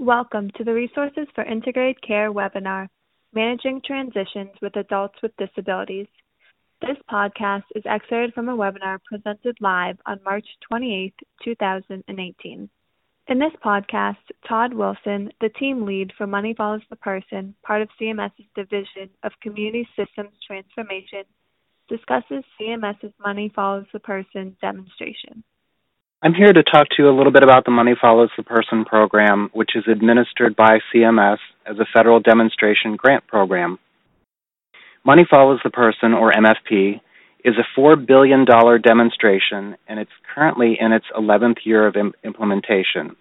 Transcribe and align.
Welcome 0.00 0.52
to 0.56 0.62
the 0.62 0.72
Resources 0.72 1.26
for 1.34 1.42
Integrated 1.42 2.00
Care 2.06 2.32
webinar, 2.32 2.86
Managing 3.34 3.82
Transitions 3.84 4.50
with 4.62 4.76
Adults 4.76 5.16
with 5.24 5.32
Disabilities. 5.36 6.06
This 6.80 6.96
podcast 7.10 7.64
is 7.74 7.82
excerpted 7.84 8.32
from 8.32 8.48
a 8.48 8.56
webinar 8.56 8.98
presented 9.04 9.56
live 9.60 9.98
on 10.06 10.20
March 10.24 10.46
28, 10.68 11.14
2018. 11.42 12.70
In 13.26 13.38
this 13.40 13.52
podcast, 13.62 14.18
Todd 14.48 14.72
Wilson, 14.72 15.32
the 15.40 15.48
team 15.58 15.84
lead 15.84 16.12
for 16.16 16.28
Money 16.28 16.54
Follows 16.56 16.82
the 16.90 16.96
Person, 16.96 17.56
part 17.66 17.82
of 17.82 17.88
CMS's 18.00 18.46
Division 18.54 19.10
of 19.24 19.32
Community 19.42 19.86
Systems 19.96 20.30
Transformation, 20.46 21.24
discusses 21.88 22.44
CMS's 22.58 23.12
Money 23.18 23.50
Follows 23.52 23.86
the 23.92 23.98
Person 23.98 24.56
demonstration. 24.60 25.42
I'm 26.20 26.34
here 26.34 26.52
to 26.52 26.64
talk 26.64 26.88
to 26.88 26.96
you 26.98 27.08
a 27.08 27.16
little 27.16 27.30
bit 27.30 27.44
about 27.44 27.64
the 27.64 27.70
Money 27.70 27.94
Follows 28.00 28.30
the 28.36 28.42
Person 28.42 28.84
program, 28.84 29.50
which 29.52 29.76
is 29.76 29.84
administered 29.86 30.56
by 30.56 30.80
CMS 30.92 31.38
as 31.64 31.78
a 31.78 31.86
federal 31.96 32.18
demonstration 32.18 32.96
grant 32.96 33.24
program. 33.28 33.78
Money 35.06 35.24
Follows 35.30 35.60
the 35.62 35.70
Person, 35.70 36.14
or 36.14 36.32
MFP, 36.32 37.00
is 37.44 37.54
a 37.56 37.80
$4 37.80 38.04
billion 38.04 38.44
demonstration, 38.44 39.76
and 39.86 40.00
it's 40.00 40.10
currently 40.34 40.76
in 40.80 40.90
its 40.90 41.06
11th 41.16 41.58
year 41.62 41.86
of 41.86 41.94
Im- 41.94 42.14
implementation. 42.24 43.14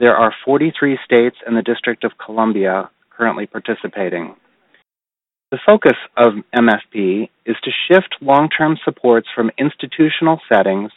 There 0.00 0.16
are 0.16 0.34
43 0.44 0.98
states 1.04 1.36
and 1.46 1.56
the 1.56 1.62
District 1.62 2.02
of 2.02 2.18
Columbia 2.18 2.90
currently 3.16 3.46
participating. 3.46 4.34
The 5.52 5.60
focus 5.64 5.96
of 6.16 6.32
MFP 6.52 7.30
is 7.46 7.56
to 7.62 7.70
shift 7.86 8.16
long 8.20 8.48
term 8.48 8.76
supports 8.84 9.28
from 9.36 9.52
institutional 9.56 10.40
settings 10.52 10.90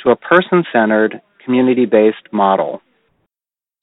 to 0.00 0.10
a 0.10 0.16
person 0.16 0.64
centered, 0.72 1.20
community 1.44 1.86
based 1.86 2.32
model. 2.32 2.80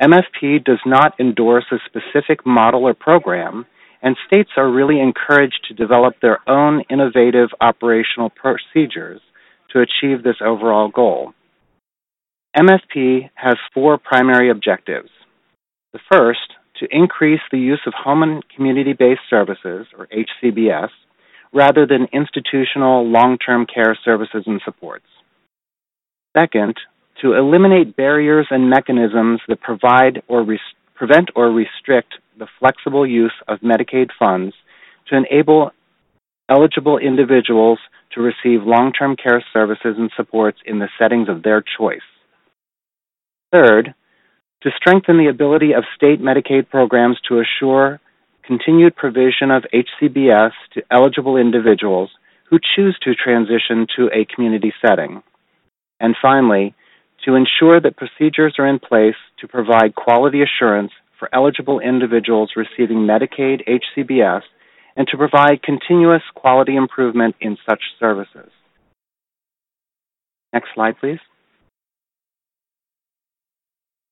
MFP 0.02 0.64
does 0.64 0.80
not 0.86 1.20
endorse 1.20 1.66
a 1.72 1.78
specific 1.86 2.46
model 2.46 2.84
or 2.84 2.94
program, 2.94 3.66
and 4.02 4.18
states 4.28 4.52
are 4.58 4.70
really 4.70 5.00
encouraged 5.00 5.66
to 5.68 5.74
develop 5.74 6.16
their 6.22 6.40
own 6.50 6.84
innovative 6.90 7.50
operational 7.62 8.30
procedures 8.30 9.22
to 9.72 9.80
achieve 9.80 10.24
this 10.24 10.36
overall 10.42 10.90
goal. 10.90 11.34
MFP 12.58 13.30
has 13.36 13.56
four 13.74 13.98
primary 13.98 14.50
objectives. 14.50 15.10
The 15.94 16.00
first, 16.12 16.54
to 16.80 16.88
increase 16.92 17.42
the 17.52 17.60
use 17.60 17.82
of 17.88 17.94
home 17.94 18.22
and 18.22 18.44
community 18.54 18.94
based 18.94 19.22
services, 19.30 19.88
or 19.98 20.08
HCBS, 20.08 20.90
rather 21.54 21.86
than 21.86 22.08
institutional 22.14 23.10
long 23.10 23.38
term 23.38 23.66
care 23.66 23.98
services 24.04 24.44
and 24.46 24.62
supports. 24.64 25.06
Second, 26.36 26.76
to 27.22 27.34
eliminate 27.34 27.96
barriers 27.96 28.48
and 28.50 28.70
mechanisms 28.70 29.40
that 29.48 29.62
provide 29.62 30.22
or 30.28 30.44
res- 30.44 30.60
prevent 30.96 31.30
or 31.36 31.50
restrict 31.50 32.16
the 32.38 32.48
flexible 32.60 33.08
use 33.08 33.34
of 33.48 33.60
Medicaid 33.60 34.10
funds 34.20 34.54
to 35.08 35.16
enable 35.16 35.72
eligible 36.50 36.98
individuals 36.98 37.80
to 38.14 38.22
receive 38.22 38.66
long 38.66 38.92
term 38.92 39.16
care 39.16 39.44
services 39.54 39.96
and 39.98 40.12
supports 40.16 40.60
in 40.66 40.80
the 40.80 40.90
settings 41.00 41.30
of 41.30 41.44
their 41.44 41.64
choice. 41.78 42.00
Third, 43.52 43.94
to 44.64 44.70
strengthen 44.76 45.18
the 45.18 45.30
ability 45.30 45.74
of 45.74 45.84
state 45.96 46.22
Medicaid 46.22 46.70
programs 46.70 47.18
to 47.28 47.40
assure 47.40 48.00
continued 48.46 48.96
provision 48.96 49.52
of 49.52 49.64
HCBS 49.74 50.52
to 50.74 50.84
eligible 50.92 51.38
individuals 51.38 52.10
who 52.50 52.60
choose 52.76 52.98
to 53.02 53.16
transition 53.16 53.88
to 53.96 54.10
a 54.14 54.26
community 54.26 54.74
setting. 54.86 55.24
And 56.00 56.16
finally, 56.22 56.76
to 57.26 57.36
ensure 57.36 57.80
that 57.80 57.98
procedures 57.98 58.56
are 58.60 58.68
in 58.68 58.80
place 58.80 59.16
to 59.40 59.48
provide 59.48 59.96
quality 59.96 60.42
assurance 60.42 60.92
for 61.18 61.30
eligible 61.34 61.80
individuals 61.80 62.52
receiving 62.56 63.00
Medicaid 63.00 63.62
HCBS 63.68 64.42
and 64.96 65.08
to 65.08 65.18
provide 65.18 65.64
continuous 65.64 66.22
quality 66.36 66.76
improvement 66.76 67.36
in 67.42 67.58
such 67.68 67.82
services. 68.00 68.50
Next 70.54 70.70
slide, 70.74 70.96
please. 71.00 71.20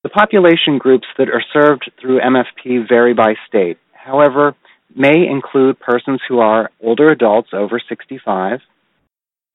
The 0.04 0.10
population 0.10 0.78
groups 0.78 1.08
that 1.18 1.30
are 1.30 1.44
served 1.54 1.90
through 2.02 2.20
MFP 2.20 2.90
vary 2.90 3.14
by 3.14 3.36
state. 3.48 3.78
However, 3.94 4.54
may 4.94 5.26
include 5.26 5.80
persons 5.80 6.20
who 6.28 6.40
are 6.40 6.70
older 6.82 7.08
adults 7.08 7.50
over 7.54 7.80
65, 7.88 8.60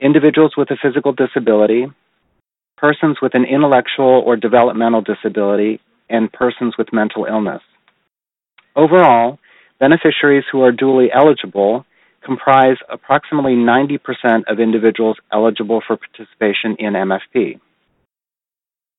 individuals 0.01 0.55
with 0.57 0.71
a 0.71 0.79
physical 0.83 1.13
disability, 1.13 1.87
persons 2.81 3.19
with 3.21 3.35
an 3.35 3.45
intellectual 3.45 4.23
or 4.25 4.37
developmental 4.37 5.03
disability, 5.03 5.81
and 6.09 6.33
persons 6.33 6.75
with 6.79 6.93
mental 6.93 7.27
illness. 7.27 7.63
Overall, 8.75 9.39
beneficiaries 9.79 10.45
who 10.51 10.63
are 10.63 10.73
duly 10.73 11.09
eligible 11.13 11.85
comprise 12.25 12.77
approximately 12.91 13.55
90% 13.55 13.99
of 14.49 14.61
individuals 14.61 15.17
eligible 15.33 15.83
for 15.87 15.97
participation 15.97 16.77
in 16.79 16.95
MFP. 16.95 17.61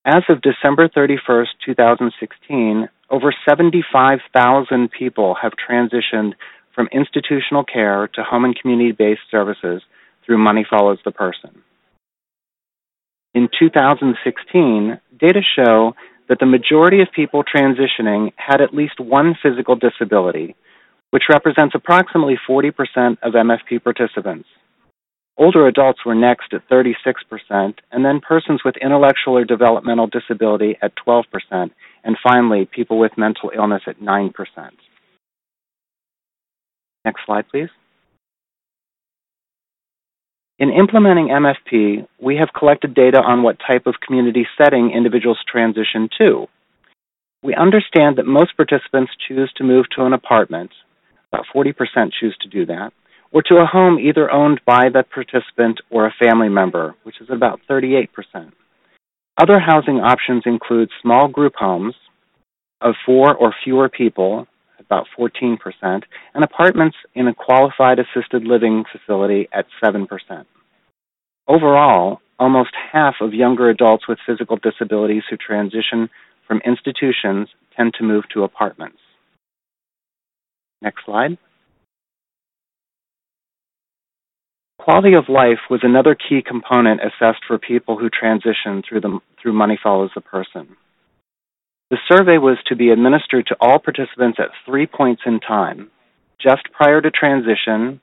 As 0.05 0.23
of 0.29 0.41
December 0.41 0.87
31, 0.87 1.45
2016, 1.65 2.89
over 3.09 3.33
75,000 3.47 4.89
people 4.91 5.35
have 5.41 5.53
transitioned 5.53 6.33
from 6.73 6.87
institutional 6.91 7.63
care 7.63 8.07
to 8.15 8.23
home 8.23 8.45
and 8.45 8.59
community 8.59 8.91
based 8.91 9.21
services 9.29 9.81
through 10.25 10.37
Money 10.37 10.65
Follows 10.69 10.99
the 11.03 11.11
Person. 11.11 11.61
In 13.39 13.47
2016, 13.57 14.99
data 15.17 15.41
show 15.55 15.93
that 16.27 16.39
the 16.41 16.45
majority 16.45 16.99
of 16.99 17.07
people 17.15 17.41
transitioning 17.41 18.33
had 18.35 18.59
at 18.59 18.73
least 18.73 18.99
one 18.99 19.33
physical 19.41 19.77
disability, 19.77 20.57
which 21.11 21.23
represents 21.29 21.73
approximately 21.73 22.35
40% 22.45 22.73
of 23.23 23.35
MFP 23.35 23.81
participants. 23.81 24.49
Older 25.37 25.67
adults 25.67 25.99
were 26.05 26.15
next 26.15 26.53
at 26.53 26.67
36%, 26.67 27.75
and 27.93 28.03
then 28.03 28.19
persons 28.19 28.59
with 28.65 28.75
intellectual 28.75 29.37
or 29.37 29.45
developmental 29.45 30.07
disability 30.07 30.75
at 30.81 30.91
12%, 31.07 31.23
and 32.03 32.17
finally, 32.21 32.65
people 32.65 32.99
with 32.99 33.17
mental 33.17 33.53
illness 33.55 33.83
at 33.87 34.01
9%. 34.01 34.33
Next 37.05 37.21
slide, 37.25 37.47
please. 37.47 37.69
In 40.59 40.71
implementing 40.71 41.29
MFP, 41.29 42.05
we 42.21 42.35
have 42.35 42.49
collected 42.57 42.93
data 42.93 43.21
on 43.21 43.43
what 43.43 43.57
type 43.65 43.87
of 43.87 43.95
community 44.05 44.45
setting 44.57 44.91
individuals 44.91 45.39
transition 45.49 46.09
to. 46.17 46.47
We 47.41 47.55
understand 47.55 48.17
that 48.17 48.25
most 48.25 48.57
participants 48.57 49.13
choose 49.25 49.49
to 49.55 49.63
move 49.63 49.85
to 49.95 50.03
an 50.03 50.11
apartment, 50.11 50.71
about 51.31 51.45
40% 51.55 51.73
choose 52.19 52.35
to 52.41 52.49
do 52.49 52.65
that, 52.65 52.91
or 53.31 53.41
to 53.43 53.55
a 53.55 53.65
home 53.65 53.99
either 53.99 54.29
owned 54.29 54.59
by 54.65 54.89
the 54.91 55.03
participant 55.03 55.79
or 55.89 56.05
a 56.05 56.15
family 56.21 56.49
member, 56.49 56.93
which 57.03 57.21
is 57.21 57.29
about 57.31 57.61
38%. 57.69 58.09
Other 59.37 59.59
housing 59.59 60.01
options 60.01 60.43
include 60.45 60.89
small 61.01 61.29
group 61.29 61.53
homes 61.55 61.95
of 62.81 62.95
four 63.05 63.33
or 63.33 63.55
fewer 63.63 63.87
people, 63.87 64.45
about 64.79 65.07
14%, 65.17 65.57
and 65.81 66.43
apartments 66.43 66.97
in 67.15 67.27
a 67.27 67.33
qualified 67.33 67.99
assisted 67.99 68.43
living 68.43 68.83
facility 68.91 69.47
at 69.53 69.65
7%. 69.83 70.07
Overall, 71.47 72.21
almost 72.39 72.71
half 72.91 73.15
of 73.21 73.33
younger 73.33 73.69
adults 73.69 74.07
with 74.07 74.19
physical 74.25 74.57
disabilities 74.57 75.23
who 75.29 75.37
transition 75.37 76.09
from 76.47 76.61
institutions 76.65 77.49
tend 77.75 77.93
to 77.95 78.03
move 78.03 78.23
to 78.33 78.43
apartments. 78.43 78.99
Next 80.81 81.05
slide. 81.05 81.37
Quality 84.79 85.13
of 85.13 85.27
life 85.27 85.59
was 85.69 85.81
another 85.83 86.15
key 86.15 86.41
component 86.41 87.01
assessed 87.01 87.43
for 87.45 87.59
people 87.59 87.97
who 87.97 88.09
transition 88.09 88.81
through, 88.87 89.01
the, 89.01 89.19
through 89.41 89.53
Money 89.53 89.77
Follows 89.81 90.11
the 90.15 90.21
Person. 90.21 90.77
The 91.89 91.97
survey 92.07 92.37
was 92.37 92.57
to 92.67 92.75
be 92.75 92.91
administered 92.91 93.47
to 93.47 93.57
all 93.59 93.79
participants 93.79 94.37
at 94.39 94.51
three 94.65 94.85
points 94.85 95.23
in 95.25 95.39
time 95.39 95.89
just 96.41 96.71
prior 96.71 97.01
to 97.01 97.11
transition, 97.11 97.99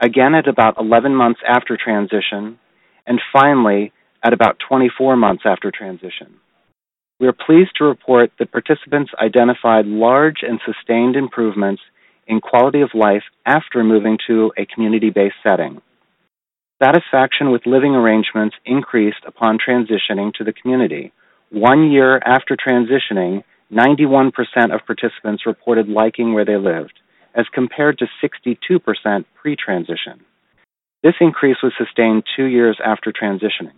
again 0.00 0.34
at 0.34 0.46
about 0.46 0.78
11 0.78 1.14
months 1.16 1.40
after 1.46 1.76
transition, 1.76 2.58
and 3.06 3.20
finally 3.32 3.92
at 4.22 4.32
about 4.32 4.58
24 4.68 5.16
months 5.16 5.42
after 5.44 5.72
transition. 5.72 6.36
We 7.18 7.26
are 7.26 7.32
pleased 7.32 7.72
to 7.78 7.84
report 7.84 8.30
that 8.38 8.52
participants 8.52 9.12
identified 9.20 9.86
large 9.86 10.42
and 10.42 10.60
sustained 10.64 11.16
improvements 11.16 11.82
in 12.26 12.40
quality 12.40 12.82
of 12.82 12.90
life 12.94 13.24
after 13.46 13.82
moving 13.82 14.18
to 14.28 14.52
a 14.56 14.66
community 14.66 15.10
based 15.10 15.36
setting. 15.42 15.80
Satisfaction 16.82 17.50
with 17.50 17.66
living 17.66 17.94
arrangements 17.94 18.56
increased 18.64 19.24
upon 19.26 19.58
transitioning 19.58 20.32
to 20.34 20.44
the 20.44 20.52
community, 20.52 21.12
one 21.52 21.92
year 21.92 22.18
after 22.24 22.56
transitioning, 22.56 23.44
91% 23.70 24.32
of 24.74 24.86
participants 24.86 25.44
reported 25.46 25.88
liking 25.88 26.34
where 26.34 26.44
they 26.44 26.56
lived, 26.56 26.98
as 27.34 27.46
compared 27.52 27.98
to 27.98 28.06
62% 28.22 29.24
pre 29.34 29.56
transition. 29.56 30.20
This 31.02 31.14
increase 31.20 31.56
was 31.62 31.72
sustained 31.76 32.24
two 32.36 32.44
years 32.44 32.78
after 32.84 33.12
transitioning. 33.12 33.76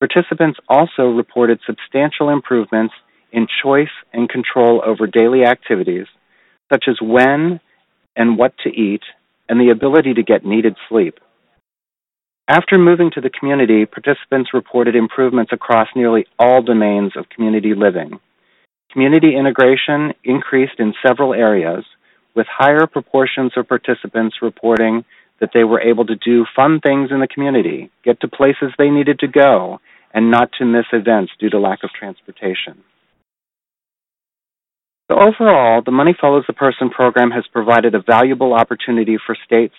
Participants 0.00 0.58
also 0.68 1.04
reported 1.04 1.60
substantial 1.66 2.30
improvements 2.30 2.94
in 3.32 3.46
choice 3.62 3.88
and 4.12 4.28
control 4.28 4.82
over 4.84 5.06
daily 5.06 5.44
activities, 5.44 6.06
such 6.72 6.84
as 6.88 6.98
when 7.00 7.60
and 8.16 8.38
what 8.38 8.54
to 8.64 8.70
eat, 8.70 9.02
and 9.48 9.60
the 9.60 9.70
ability 9.70 10.14
to 10.14 10.22
get 10.22 10.44
needed 10.44 10.76
sleep. 10.88 11.18
After 12.50 12.78
moving 12.78 13.12
to 13.14 13.20
the 13.20 13.30
community, 13.30 13.86
participants 13.86 14.50
reported 14.52 14.96
improvements 14.96 15.52
across 15.52 15.86
nearly 15.94 16.26
all 16.36 16.62
domains 16.62 17.12
of 17.16 17.28
community 17.28 17.74
living. 17.76 18.18
Community 18.90 19.36
integration 19.36 20.14
increased 20.24 20.80
in 20.80 20.92
several 21.06 21.32
areas, 21.32 21.84
with 22.34 22.48
higher 22.50 22.88
proportions 22.88 23.52
of 23.56 23.68
participants 23.68 24.38
reporting 24.42 25.04
that 25.38 25.50
they 25.54 25.62
were 25.62 25.80
able 25.80 26.04
to 26.06 26.16
do 26.16 26.44
fun 26.56 26.80
things 26.80 27.10
in 27.12 27.20
the 27.20 27.28
community, 27.28 27.88
get 28.04 28.20
to 28.22 28.26
places 28.26 28.74
they 28.76 28.90
needed 28.90 29.20
to 29.20 29.28
go, 29.28 29.78
and 30.12 30.32
not 30.32 30.50
to 30.58 30.64
miss 30.64 30.86
events 30.92 31.30
due 31.38 31.50
to 31.50 31.60
lack 31.60 31.84
of 31.84 31.90
transportation. 31.96 32.82
So 35.08 35.20
overall, 35.20 35.82
the 35.86 35.92
Money 35.92 36.16
Follows 36.20 36.46
the 36.48 36.52
Person 36.52 36.90
program 36.90 37.30
has 37.30 37.44
provided 37.52 37.94
a 37.94 38.02
valuable 38.02 38.54
opportunity 38.54 39.18
for 39.24 39.36
states 39.46 39.76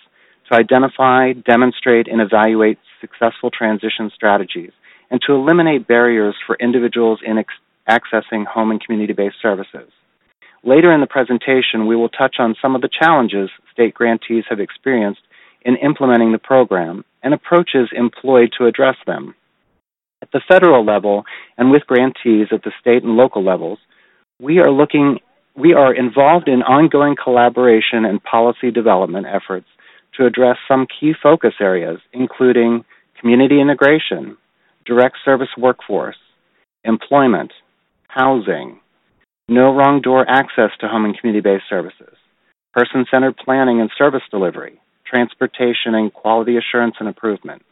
to 0.52 0.58
identify, 0.58 1.32
demonstrate, 1.32 2.08
and 2.08 2.20
evaluate 2.20 2.78
successful 3.00 3.50
transition 3.50 4.10
strategies, 4.14 4.70
and 5.10 5.20
to 5.26 5.32
eliminate 5.32 5.88
barriers 5.88 6.34
for 6.46 6.56
individuals 6.60 7.20
in 7.24 7.38
ex- 7.38 7.54
accessing 7.88 8.46
home 8.46 8.70
and 8.70 8.82
community 8.82 9.12
based 9.12 9.36
services. 9.40 9.90
Later 10.64 10.92
in 10.92 11.00
the 11.00 11.06
presentation, 11.06 11.86
we 11.86 11.96
will 11.96 12.08
touch 12.08 12.36
on 12.38 12.54
some 12.62 12.74
of 12.74 12.82
the 12.82 12.88
challenges 12.88 13.50
state 13.72 13.94
grantees 13.94 14.44
have 14.48 14.60
experienced 14.60 15.22
in 15.62 15.76
implementing 15.76 16.32
the 16.32 16.38
program 16.38 17.04
and 17.22 17.34
approaches 17.34 17.88
employed 17.92 18.50
to 18.58 18.66
address 18.66 18.96
them. 19.06 19.34
At 20.20 20.30
the 20.32 20.40
federal 20.48 20.84
level 20.84 21.24
and 21.58 21.70
with 21.70 21.86
grantees 21.86 22.48
at 22.52 22.62
the 22.62 22.72
state 22.80 23.02
and 23.02 23.16
local 23.16 23.44
levels, 23.44 23.78
we 24.40 24.58
are 24.58 24.70
looking 24.70 25.18
we 25.54 25.74
are 25.74 25.94
involved 25.94 26.48
in 26.48 26.62
ongoing 26.62 27.14
collaboration 27.22 28.06
and 28.06 28.22
policy 28.22 28.70
development 28.70 29.26
efforts 29.26 29.66
to 30.16 30.26
address 30.26 30.56
some 30.68 30.86
key 30.86 31.12
focus 31.22 31.54
areas, 31.60 31.98
including 32.12 32.84
community 33.20 33.60
integration, 33.60 34.36
direct 34.84 35.16
service 35.24 35.48
workforce, 35.56 36.16
employment, 36.84 37.52
housing, 38.08 38.78
no 39.48 39.74
wrong 39.74 40.00
door 40.02 40.28
access 40.28 40.70
to 40.80 40.88
home 40.88 41.04
and 41.04 41.18
community 41.18 41.42
based 41.42 41.64
services, 41.68 42.16
person 42.72 43.04
centered 43.10 43.36
planning 43.36 43.80
and 43.80 43.90
service 43.96 44.22
delivery, 44.30 44.80
transportation 45.06 45.94
and 45.94 46.12
quality 46.12 46.56
assurance 46.56 46.96
and 46.98 47.08
improvement. 47.08 47.62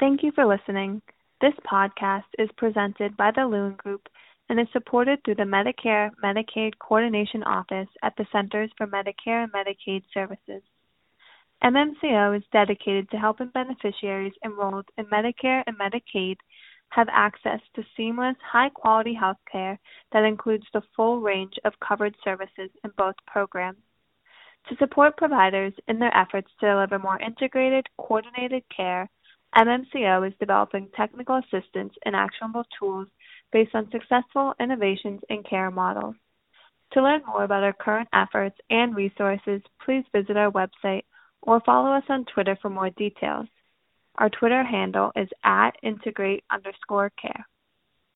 Thank 0.00 0.22
you 0.22 0.32
for 0.32 0.46
listening. 0.46 1.02
This 1.40 1.54
podcast 1.70 2.24
is 2.38 2.48
presented 2.56 3.16
by 3.16 3.30
the 3.34 3.46
Lewin 3.46 3.74
Group 3.76 4.08
and 4.48 4.58
is 4.58 4.66
supported 4.72 5.20
through 5.24 5.36
the 5.36 5.42
Medicare 5.42 6.10
Medicaid 6.24 6.72
Coordination 6.78 7.42
Office 7.42 7.88
at 8.02 8.14
the 8.16 8.26
Centers 8.32 8.70
for 8.76 8.86
Medicare 8.86 9.44
and 9.44 9.52
Medicaid 9.52 10.02
Services. 10.12 10.62
MMCO 11.62 12.36
is 12.36 12.44
dedicated 12.52 13.10
to 13.10 13.16
helping 13.16 13.48
beneficiaries 13.48 14.32
enrolled 14.44 14.88
in 14.96 15.06
Medicare 15.06 15.64
and 15.66 15.76
Medicaid 15.76 16.36
have 16.90 17.08
access 17.10 17.60
to 17.74 17.84
seamless, 17.96 18.36
high 18.40 18.68
quality 18.70 19.12
health 19.12 19.38
care 19.50 19.78
that 20.12 20.24
includes 20.24 20.66
the 20.72 20.82
full 20.94 21.20
range 21.20 21.54
of 21.64 21.72
covered 21.80 22.14
services 22.24 22.70
in 22.84 22.90
both 22.96 23.16
programs. 23.26 23.78
To 24.68 24.76
support 24.76 25.16
providers 25.16 25.72
in 25.88 25.98
their 25.98 26.16
efforts 26.16 26.50
to 26.60 26.66
deliver 26.66 26.98
more 26.98 27.20
integrated, 27.20 27.86
coordinated 27.98 28.62
care, 28.74 29.08
MMCO 29.56 30.28
is 30.28 30.34
developing 30.38 30.88
technical 30.96 31.36
assistance 31.36 31.94
and 32.04 32.14
actionable 32.14 32.64
tools 32.78 33.08
based 33.50 33.74
on 33.74 33.90
successful 33.90 34.54
innovations 34.60 35.20
in 35.28 35.42
care 35.42 35.70
models. 35.70 36.14
To 36.92 37.02
learn 37.02 37.22
more 37.26 37.44
about 37.44 37.64
our 37.64 37.72
current 37.72 38.08
efforts 38.12 38.56
and 38.70 38.94
resources, 38.94 39.62
please 39.84 40.04
visit 40.14 40.36
our 40.36 40.50
website 40.50 41.02
or 41.42 41.60
follow 41.60 41.92
us 41.92 42.04
on 42.08 42.24
Twitter 42.24 42.56
for 42.60 42.70
more 42.70 42.90
details. 42.90 43.46
Our 44.16 44.28
Twitter 44.28 44.64
handle 44.64 45.12
is 45.14 45.28
at 45.44 45.72
integrate 45.82 46.44
underscore 46.50 47.10
care. 47.20 47.46